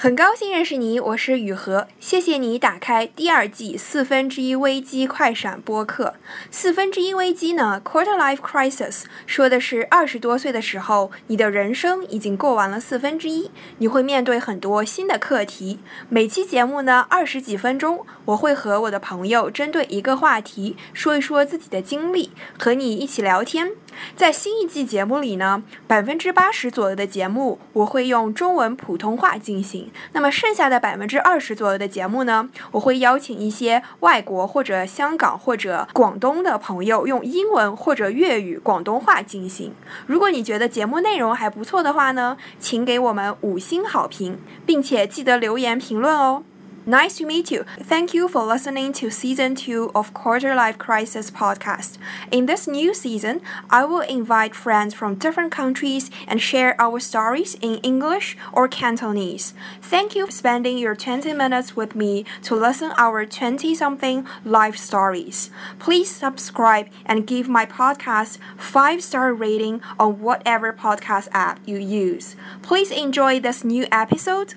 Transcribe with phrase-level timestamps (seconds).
[0.00, 1.88] 很高兴认识你，我是雨禾。
[1.98, 6.14] 谢谢你打开第二季四分之一危机快闪播客。
[6.52, 15.80] 四分之一危机呢，Quarter Life Crisis，说的是二十多岁的时候，你的人生已经过完了四分之一，你会面对很多新的课题。
[16.08, 23.72] 每期节目呢，二十几分钟，我会和我的朋友针对一个话题说一说自己的经历，和你一起聊天。
[24.16, 39.72] 在新一季节目里呢，百分之八十左右的节目我会用中文普通话进行，那么剩下的百分之二十左右的节目呢，我会邀请一些外国或者香港或者广东的朋友用英文或者粤语广东话进行。
[40.06, 46.42] 如果你觉得节目内容还不错的话呢，请给我们五星好评，并且记得留言评论哦。
[46.88, 47.66] Nice to meet you.
[47.80, 51.98] Thank you for listening to season two of Quarter Life Crisis podcast.
[52.30, 57.56] In this new season, I will invite friends from different countries and share our stories
[57.60, 59.52] in English or Cantonese.
[59.82, 64.78] Thank you for spending your 20 minutes with me to listen our 20 something life
[64.78, 65.50] stories.
[65.78, 72.34] Please subscribe and give my podcast 5 star rating on whatever podcast app you use.
[72.62, 74.54] Please enjoy this new episode.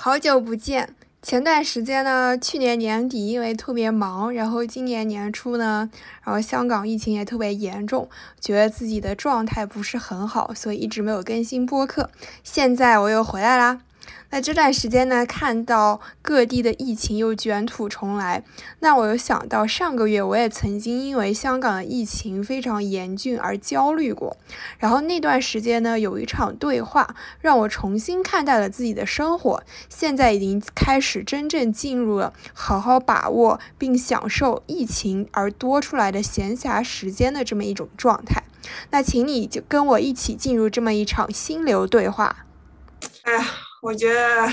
[0.00, 0.94] 好久不见！
[1.22, 5.90] 前段时间呢，去年年底因为特别忙，然后今年年初呢，
[6.22, 8.08] 然后香港疫情也特别严重，
[8.40, 12.10] 觉得自己的状态不是很好，所以一直没有更新播客。
[12.44, 13.80] 现在我又回来啦。
[14.30, 18.44] 那这段时间呢，看到各地的疫情又卷土重来，
[18.80, 24.36] 那我又想到上个月我也曾经因为香港的疫情非常严峻而焦虑过，
[24.78, 38.44] 然后那段时间呢，有一场对话让我重新看待了自己的生活，现在已经开始真正进入了好好把握并享受疫情而多出来的闲暇时间的这么一种状态。
[38.90, 42.44] 那请你就跟我一起进入这么一场心流对话。
[43.22, 43.67] 哎呀。
[43.82, 44.48] 我觉得，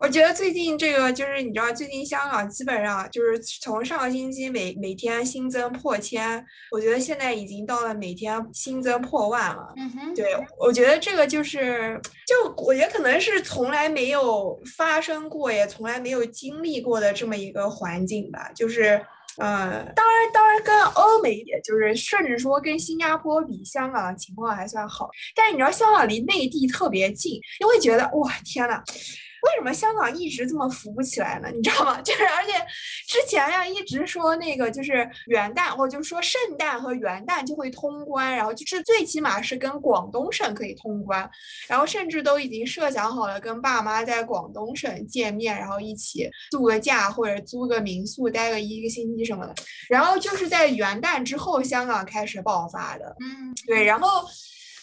[0.00, 9.72] 我觉得最近这个就是你知道，最近香港基本上就是从上个星期每每天新增破千，我觉得现在已经到了每天新增破万了。
[9.76, 19.04] 嗯哼，对，我觉得这个就是，就我觉得可能是从来没有发生过，也从来没有经历过的这么一个环境吧，就是。
[19.38, 25.10] 嗯，当然，当然，跟欧美，也就是甚至说跟新加坡比，香港的情况还算好。
[25.34, 28.82] 但是你知道，香港离内地特别近，你会觉得哇，天呐！
[29.46, 31.48] 为什么香港一直这么扶不起来呢？
[31.54, 32.00] 你知道吗？
[32.02, 32.52] 就是而且
[33.06, 41.30] 之前呀，一直说那个就是元旦，或者就是说圣诞和元旦就会通关，然后就是最起码是跟广东省可以通关，
[41.68, 49.54] 然后甚至都已经设想好了跟爸妈在广东省见面，然后一起度个假或者租个民宿待个一个星期什么的。
[49.88, 53.16] 然后就是在元旦之后，香港开始爆发的。
[53.20, 54.26] 嗯，对，然后。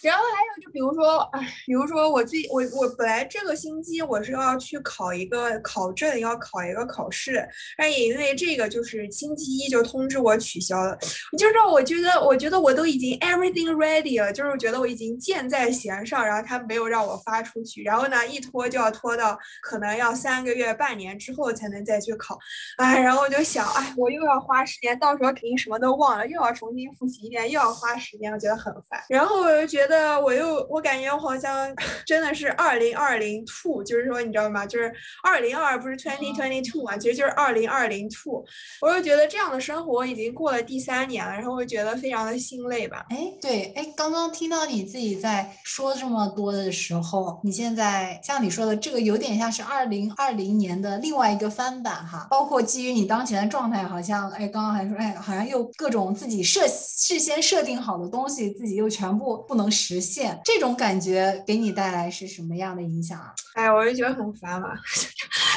[0.04, 7.48] 然后还有就比如说，哎，比如说我最我我本来这个星期我是要去考一个考证，要考一个考试，
[7.78, 10.98] 但也因为这个就是星期一就通知我取消了，
[11.38, 22.38] 就让我觉得我觉得我都已经 everything ready 了，就是觉得我已经箭在弦上，然后他没有让我发出去，然后呢一拖就要拖到可能要三个月半年之后才能再去考，
[22.78, 29.93] 哎，然后我就想，哎，我又要花时间，到时候肯定什么都忘了，又要重新复习一遍，又要花时间，我觉得很烦，然后我就觉得。
[30.20, 31.74] 我又我感觉我好像
[32.06, 34.66] 真的是二零二零 two，就是说你知道吗？
[34.66, 34.92] 就是
[35.24, 38.44] 二零二不是 twenty twenty two 嘛，其实就是二零二零 two。
[38.82, 43.06] 我就觉得这样的生活已经过了第三年了，然后我觉得非常的心累吧。
[43.10, 59.64] 哎，对，哎，刚刚听到你自己在说这么多的时候，你现在像你说的这个有点像是二零二零年的另外一个翻版哈，包括基于你当前的状态，好像哎，刚刚还说哎，好像又各种自己设事先设定好的东西，自己又全部不能。
[59.74, 63.34] 实实现这种感觉给你带来是什么样的影响啊？
[63.56, 64.70] 哎，我就觉得很烦嘛。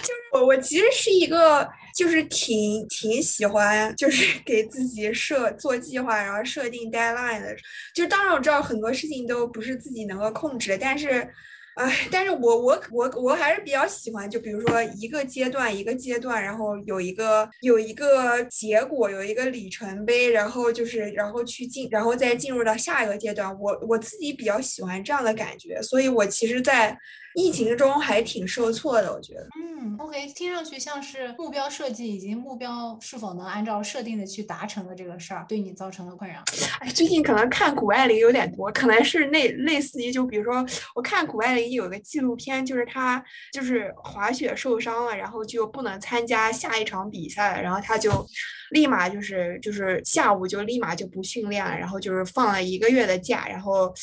[0.03, 7.57] 就是我，我其实是一个，就是挺挺喜欢，就是给自己设做计划，然后设定 deadline 的。
[7.95, 11.29] 就当然我知道很多事情都不是自己能够控制，但是。
[11.77, 23.55] 哎，但是我我我我还是比较喜欢，就比如说一个阶段一个阶段，然后有一个有一个结果，有一个里程碑，然后就是然后去进，然后再进入到下一个阶段。
[23.61, 26.97] 我我自己比较喜欢这样的感觉，所以我其实，在
[27.37, 29.47] 疫情中还挺受挫的，我觉得。
[29.61, 36.43] 嗯，OK，听上去像是目标设计以及目标是否能按照设定的去达成的这个事儿，对你造成了困扰。
[36.81, 43.23] 哎，最近可能看谷爱凌有点多，可能是类类似于就比如说，我看谷爱凌有个纪录片，就是她
[43.53, 48.27] 就是滑雪受伤了，然后就不能参加下一场比赛，然后她就。
[48.71, 53.95] 立马就是就是下午就立马就不训练了，然后就是放了一个月的假，然后，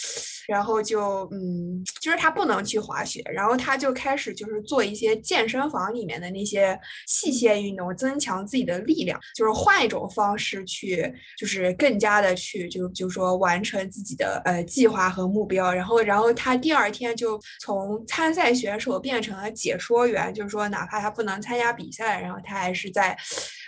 [0.47, 23.17] 然后就嗯，就是他不能去滑雪，然后他就开始就是做一些健身房里面的那些器械运动，增强自己的力量，就是换一种方式去，就是更加的去就就说完成自己的呃计划和目标，然后然后他第二天就从参赛选手变成了解说员，就是说哪怕他不能参加比赛，然后他还是在。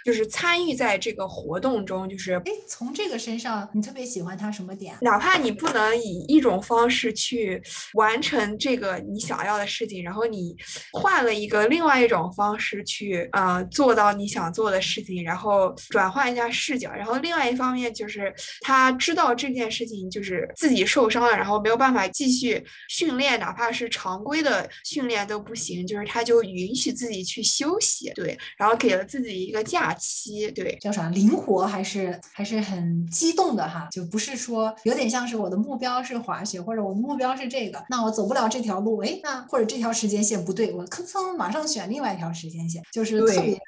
[0.06, 4.96] 就是参与在这个活动中，就是哎，从这个身上，你特别喜欢他什么点？
[5.02, 7.60] 哪怕你不能以一种方式去
[7.96, 10.56] 完成这个你想要的事情，然后你
[10.94, 18.31] 换了一个另外一种方式去呃做到你想做的事情，然后转换一下视角，然后另外一方面就是
[18.62, 29.94] 他知道这件事情就是自己受伤了，然后没有办法继续训练，哪怕是常规的训练都不行，就是他就允许自己去休息，对，然后给了自己一个假。
[29.95, 43.59] 期对叫啥灵活还是还是很激动的哈，就不是说有点像是我的目标是滑雪或者我的目标是这个，那我走不了这条路，哎，那或者这条时间线不对，我吭蹭马上选另外一条时间线，就是特别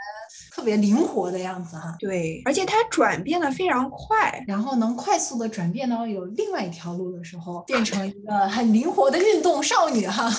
[0.52, 1.96] 特别灵活的样子哈。
[2.00, 10.32] 对，而且它转变的非常快，然后能快速的转变到有另外一条路的时候，变成一个很灵活的运动少女哈。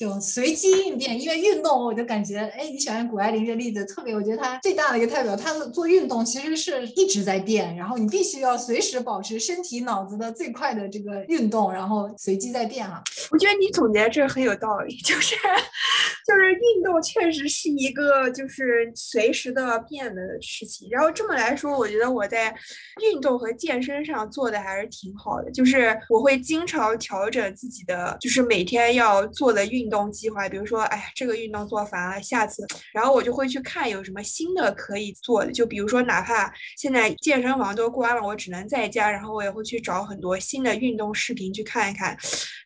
[0.00, 13.02] 就随机应变，因为运动，我就感觉，哎，你喜欢谷爱凌这例子特别，我觉得她最大的一个代表，她的做运动其实是一直在变，然后你必须要随时保持身体脑子的最快的这个运动，然后随机在变啊。
[13.30, 15.36] 我觉得你总结这很有道理，就 是
[16.26, 20.88] 就是运动确实是一个就是随时都要变的事情。
[20.90, 22.54] 然后这么来说，我觉得我在
[23.02, 29.89] 运动和健身上做的还是挺好的，就是我会经常调整自己的，就是每天要做的运。
[29.90, 35.50] 动计划，比如说，哎呀，这个运动做烦了，下次，然后我就会去看有什么新的可以做的。
[35.52, 42.16] 就比如说，哪怕现在健身房都关了，我只能在家，然后我也会去找很多新的运动视频去看一看，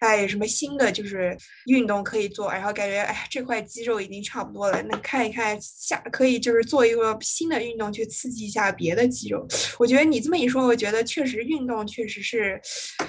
[0.00, 1.36] 哎，有什么新的就是
[1.66, 2.52] 运动可以做。
[2.52, 9.46] 然后感觉，哎，这块肌肉已经差不多了，那看一看下可以就是做一个新的运动去刺激一下别的肌肉。
[9.78, 12.60] 我觉得你这么一说，我觉得确实运动确实是，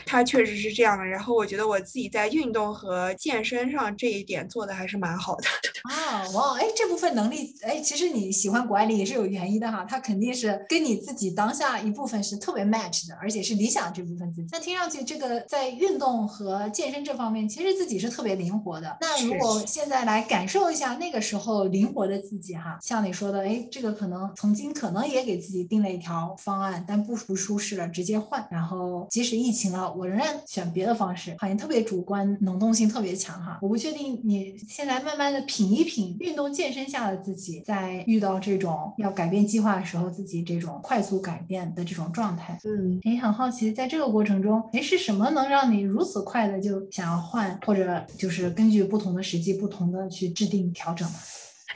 [0.06, 1.04] 它确实是这样的。
[1.04, 3.86] 然后我觉得我自己在运动和健身上。
[3.98, 5.44] 这一点做的还是蛮好的
[5.90, 6.28] 啊！
[6.34, 14.48] 哇，哎，这部分能力，哎，其实你喜欢管理也是有原因的哈，他肯定是跟你自己当下一部分是特别 match 的，而且是理想这部分自己。
[14.52, 18.98] 那听上去这个在运动和健身这方面，其实自己是特别灵活的。
[19.02, 28.46] 那如果现在来感受一下那个时候灵活的自己哈，像你说的，哎，这个可能曾经可能也给自己定了一条方案，但不不舒适了，直接换。
[28.50, 33.60] 然后即使疫情了，我仍然选别的方式，好像特别主观，能动性特别强哈。
[33.62, 51.16] 我不确定你现在慢慢的品一品运动健身下的自己，在遇到这种要改变计划的时候，自己这种快速改变的这种状态，嗯，也很好奇，在这个过程中，哎，是什么能让你如此快的就想要换，或者就是根据不同的时机，不同的去制定调整呢？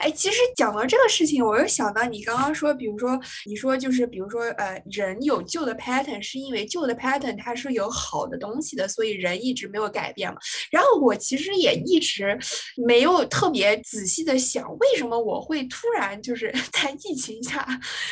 [0.00, 10.38] 哎，其实讲到这个事情，我又想到你刚刚说，比如说你说就是，比如说呃，人有旧的 pattern，是因为旧的 pattern 它是有好的东西的，所以人一直没有改变嘛。
[10.70, 12.38] 然后我其实也一直
[12.76, 17.68] 没有特别仔细的想，为什么我会突然就是 在疫情下，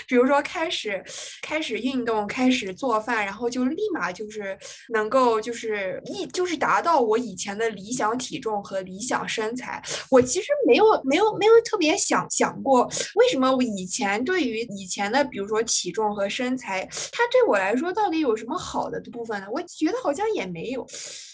[0.06, 1.02] 比如说开始
[1.40, 4.54] 开始运动，开始做饭，然后就立马就是
[4.90, 9.82] 能够就是一就是达到我以前的理想体重和理想身材。
[10.10, 11.77] 我其实没有没有没有特。
[11.78, 19.46] 别想想过，为什么我以前对于以前的，比如说体重和身材，它对我来说到底有什么好的部分呢？
[19.52, 20.82] 我觉得好像也没有。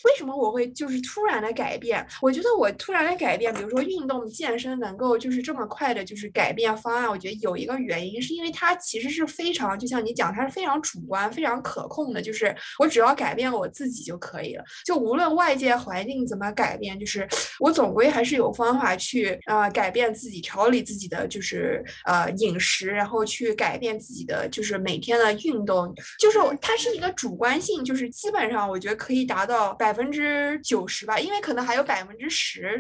[0.05, 2.07] 为什么我会就是突然的改变？
[2.21, 7.09] 我觉得我突然的改变，比如说运动健身能够就是这么快的，就是改变方案。
[7.09, 12.21] 我觉得有一个原因，是因为它其实是非常，就像你讲，它是非常主观、非常可控的。
[12.21, 17.27] 就是我只要改变我自己就可以了，就无论外界环境怎么改变，就是
[17.59, 25.95] 我总归还是有方法去呃改变己、调理自己的就是呃饮食，然后去改变自己的就是每天的运动。
[26.19, 29.95] 就是它是一个主观性，就是基本上我觉得可以达到百。
[29.95, 32.77] 分之九十吧，因为可能还有百分之十，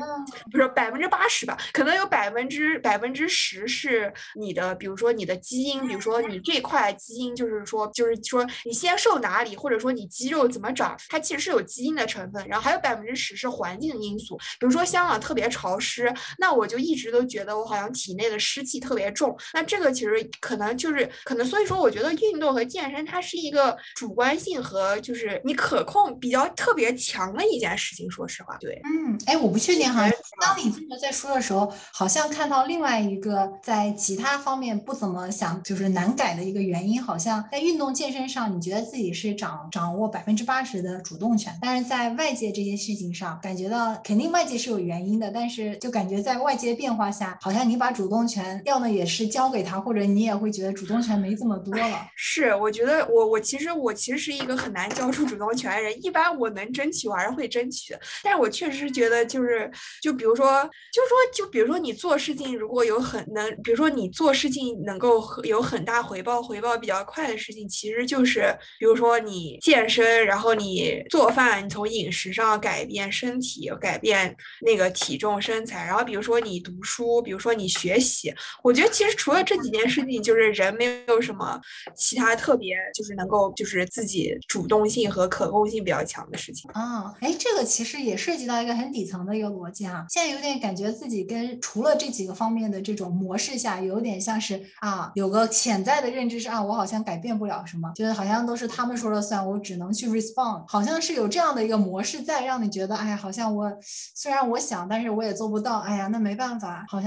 [0.50, 30.08] 不是百分之八十吧，可能有百分之百分之十是你的，比如说你的基因，比如说你这块基因就是说就是说你先瘦哪里，或者说你肌肉怎么长，它其实是有基因的成分，然后还有百分之十是环境因素，比如说香港特别潮湿，那我就一直都觉得我好像体内的湿气特别重，那这个其实可能就是可能，所以说我觉得运动和健身它是一个主观性和就是你可控比较特别强的一件事情，说实话，对，嗯，哎，我不确定哈，
[30.40, 52.06] 当你这么在说的时候，好像看到另外一个在其他方面不怎么想就是难改的一个原因，好像在运动健身上，你觉得自己是掌掌握百分之八十的主动权，但是在外界这些事情上，感觉到肯定外界是有原因的，但是就感觉在外界变化下，好像你把主动权要么也是交给他，或者你也会觉得主动权没这么多了。
[52.16, 59.70] 是，我觉得我我其实我其实是一个很难交出主动权的人，一般我能争取我还是会争取的，但是我确实是觉得就是
[60.02, 60.62] 就比如说
[60.92, 81.60] 就说就比如说你做事情如果有很能，比如说你做事情能够有很大回报，回报比较快的事情，其实就是比如说你健身，然后你做饭，你从饮食上改变身体，改变那个体重身材，然后比如说你读书，比如说你学习，我觉得其实除了这几件事情，就是人没有什么
[81.96, 87.14] 其他特别就是能够就是自己主动性和可控性比较强的事情啊。
[87.20, 90.04] 哎，这个其实也涉及到一个很底层的一个逻辑啊。
[90.08, 103.72] 现在有点感觉自己跟除了这几个方面的这种模式下，有点像是啊，有个潜在的认知是啊，我好像改变不了什么，觉得好像都是他们说了算，我只能去 respond，好像是有这样的一个模式在，让你觉得哎呀，好像我
[104.14, 107.00] 虽然我想，但是我也做不到，哎呀，那没办法，好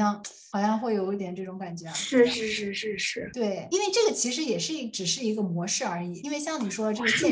[0.50, 1.92] 好像会有一点这种感觉。
[1.94, 6.20] 是是是是是，对，因为这个其实也是只是一个模式而已。
[6.24, 7.30] 因为像你说的这个健，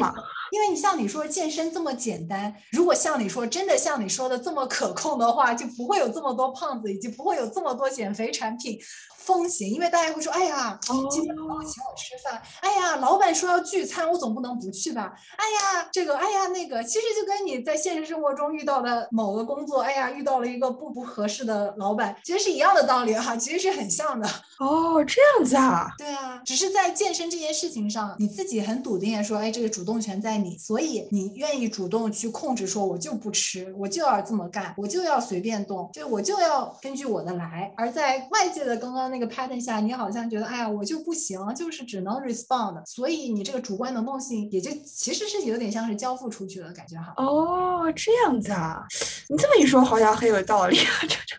[0.51, 8.79] 因为你像你说健身这么简单，如果像你说真的像你说的这么可控的话，就不会有这么多胖子，以及不会有这么多减肥产品。
[9.25, 10.79] 风行，因为大家会说，哎呀，
[11.09, 15.13] 今天老板请我吃饭，哎呀，老板说要聚餐，我总不能不去吧？
[15.35, 24.29] 哎呀，这个，哎呀，那个，其实就跟你在现实生活中遇到的某个工作，哎呀，遇到了一个不不合适的老板，其实是一样的道理哈，其实是很像的。
[24.59, 25.91] 哦，这样子啊？
[25.97, 37.73] 对啊，只是在健身这件事情上，你自己很笃定的说，哎，这个主动权在你，所以你愿意主动去控制，说我就不吃，我就要这么干，我就要随便动，就我就要根据我的来。
[37.75, 39.14] 而在外界的刚刚。
[39.17, 47.13] 那个 pattern 下，你好像觉得，哎呀，我就不行，就是只能 respond，所以你这个主观能动性也就其实是有点像是交付出去了感觉哈。
[47.15, 48.83] 哦，这样子啊，
[49.29, 50.85] 你这么一说，好像很有道理啊。
[51.03, 51.35] 这这，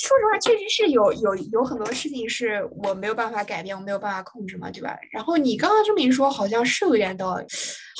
[0.00, 4.96] 说实话，确实是有有有很多事情是我没有办法改变，我没有办法控制嘛，对吧？
[5.10, 7.44] 然后你刚刚这么一说，好像是有点道理。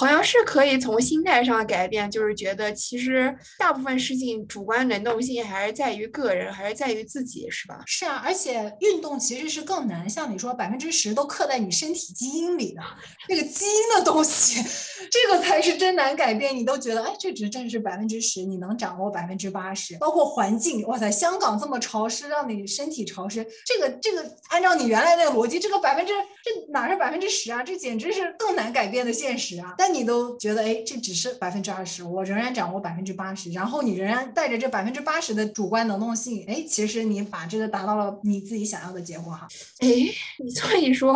[0.02, 7.80] 好像是可以从心态上改变，就是觉得其实大部分事情主观能动性还是在于个人，还是在于自己，是吧？
[7.86, 12.82] 是啊，而且运动其实是更难，像你说百分之十都刻在你身体基因里的
[13.28, 14.60] 那个基因的东西，
[15.08, 16.56] 这个才是真难改变。
[16.56, 27.62] 你都觉得哎，这只正是百分之十，你能掌握百分之八十，包括环境，哇塞，香港这么潮湿，让你身体潮湿，这个这个按照你原来那个逻辑，这个百分之这哪是百分之十啊？
[27.62, 29.74] 这简直是更难改变的现实啊！
[29.78, 39.46] 但你都觉得，哎，这只是百分之二十，我仍然掌握百分之八十，然后你仍然带着这百分之八十的主观能动性，哎，其实你把这个达到了你自己想要的结果哈。
[39.80, 41.12] 哎，你这么一说，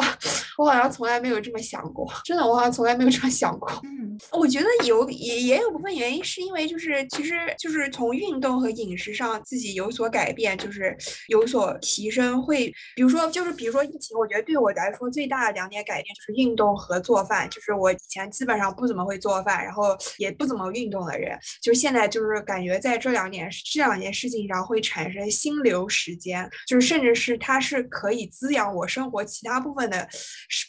[0.59, 3.71] 我好像从来没有这么想过，真的，我好像从来没有这么想过。
[3.85, 10.97] 嗯，我觉得有也也有部分原因是因为就是其实就是从运动和饮食上自己有所改变，就是
[11.28, 19.06] 有所提升，会比如说就是比如说疫情，我觉得对我来说最大的两点改变就是运动和做饭，就是我以前基本上不怎么。
[19.06, 30.08] 会做饭，然后也不怎么运动的人，就现在就是感觉在这两点这两件事情上会产生心流时间，就是甚至是它是可以滋养我生活其他部分的，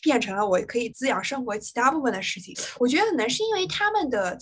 [0.04, 2.54] 变成了我可以滋养生活其他部分的事情。
[2.78, 4.38] 我觉得可能是因为他们的。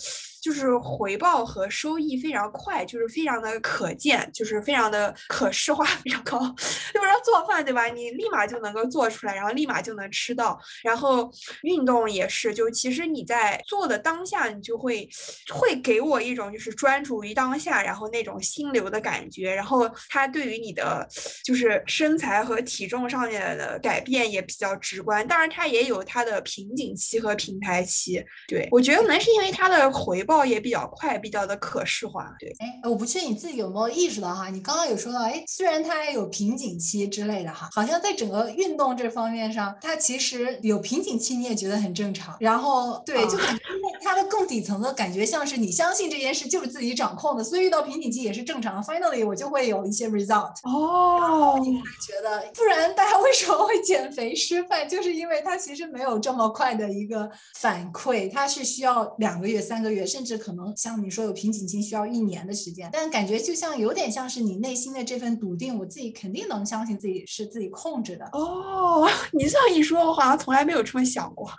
[0.45, 6.37] 就是回报和收益非常快，就是非常的可见，就是非常的可视化 非常高。
[6.37, 7.87] 就比如说做饭，对吧？
[7.87, 10.55] 你立马就能够做出来，然后立马就能吃到。
[10.83, 11.31] 然后
[11.63, 15.09] 运动也是，就其实你在做的当下，你就会
[15.51, 19.51] 会给我一种就是专注于当下，然后那种心流的感觉。
[19.51, 21.09] 然后它对于你的
[21.43, 25.27] 就是身材和体重上面的改变也比较直观。
[25.27, 28.23] 当然，它也有它的瓶颈期和平台期。
[28.47, 30.34] 对我觉得可能是因为它的回报。
[30.35, 32.35] 报也比较快，比较的可视化。
[32.37, 42.35] 对，哎，我不确定你自己有没有意识到哈，你刚刚有说到，哎，虽然它也有瓶颈期之类的哈，好像在整个运动这方面上，它其实有瓶颈期，你也觉得很正常。
[42.39, 43.63] 然后对，就感觉
[44.01, 48.81] 它的更底层的感觉像是你相信这件事就是自己掌控的，所以遇到瓶颈期也是正常的。
[48.81, 50.53] Finally，我就会有一些 result。
[50.63, 54.85] 哦，你才觉得，不然大家为什么会减肥失败？
[54.85, 62.89] 就是因为它其实没有这么快的一个反馈，它是需要两个月、三个月，甚至可能像你说有瓶颈期需要一年的时间。
[62.91, 68.25] 但感觉就像有点像是你内心的这份笃定，我自己肯定能相信自己是自己控制的。
[68.31, 71.51] 哦， 你这样一说，我好像从来没有这么想过。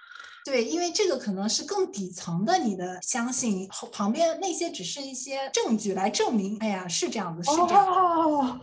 [0.44, 8.60] 对，因为这个可能是更底层的你的相信，旁边那些只是一些证据来证明，哎呀，是这样的，是这样。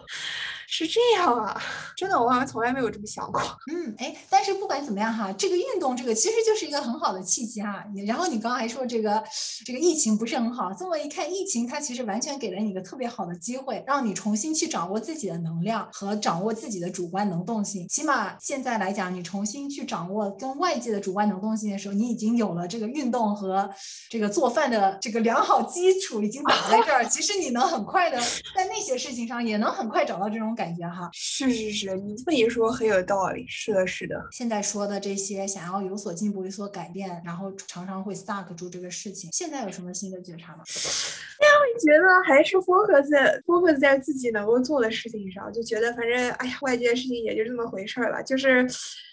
[0.67, 1.61] 是这样啊，
[1.95, 3.41] 真的，我好像从来没有这么想过。
[3.71, 7.83] 嗯，哎，但是不管怎么样哈，这个运动这个其实就是一个很好的契机哈。
[8.07, 9.23] 然后你刚刚还说这个
[9.65, 17.87] 这个疫情不是很好，这么一看，疫情它其实完全给了你一个特别好的机会，让你重新去掌握自己的能量和掌握自己的主观能动性。
[17.87, 23.69] 起码现在来讲，你重新去掌握跟外界的主观能动性的时候，你已经有了这个运动和
[24.09, 27.05] 这个做饭的这个良好基础已经打在这儿。
[27.05, 28.17] 其实你能很快的
[28.55, 30.63] 在那些事情上也能很快找到这种感。
[30.63, 33.45] 感觉哈，是是是，你这么一说很有道理。
[33.49, 34.15] 是的，是的。
[34.31, 39.29] 现在说的这些，想要有所进步、有所改变，然后常常会 stuck 住这个事情。
[39.33, 40.63] 现在有什么新的觉察吗？
[41.41, 48.65] 那我觉得还是 focus 在 focus 在自己能够做的事情上，就觉得反正哎呀，外界的事情也就这么回事儿了，就是。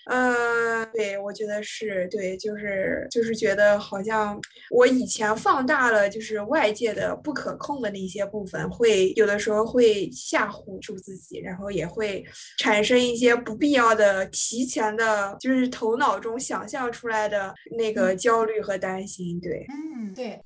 [0.10, 12.24] 嗯，对，我觉得是对，就是就是觉得好像我以前放大了，就是外界的不可控的那些部分，会有的时候会吓唬住自己，然后也会
[12.60, 19.40] 产生一些不必要的、提前的，就是头脑中想象出来的那个焦虑和担心。
[19.42, 20.40] 对，嗯，对。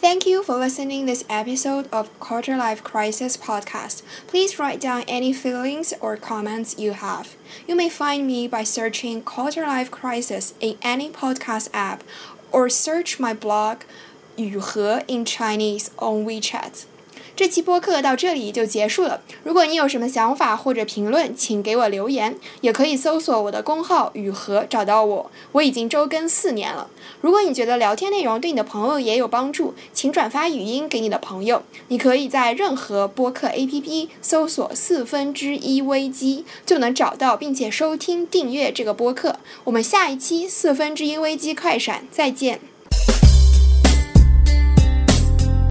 [0.00, 4.00] Thank you for listening this episode of Quarter Life Crisis podcast.
[4.26, 7.28] Please write down any feelings or comments you have.
[7.67, 12.03] You may find me by searching Quarter Life Crisis in any podcast app
[12.51, 13.81] or search my blog
[14.37, 16.85] 雨禾 in Chinese on WeChat.
[17.39, 19.21] 这期播客到这里就结束了。
[19.45, 25.31] 如果你有什么想法或者评论，请给我留言，也可以搜索我的公号雨禾找到我。
[25.53, 26.89] 我已经周更四年了。
[27.21, 31.63] 如果你觉得聊天内容对你的朋友也有帮助，请转发语音给你的朋友。
[31.87, 39.37] 你可以在任何播客 APP 搜索“四分之一危机”，就能找到并且收听订阅这个播客。
[39.63, 42.59] 我们下一期四分之一危机快闪再见。